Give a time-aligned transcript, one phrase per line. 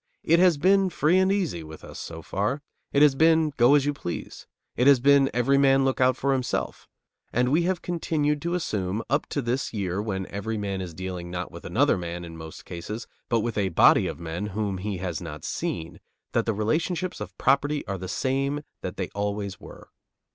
[0.23, 3.85] It has been free and easy with us so far; it has been go as
[3.85, 6.87] you please; it has been every man look out for himself;
[7.31, 11.29] and we have continued to assume, up to this year when every man is dealing,
[11.29, 14.97] not with another man, in most cases, but with a body of men whom he
[14.97, 15.99] has not seen,
[16.31, 19.91] that the relationships of property are the same that they always were.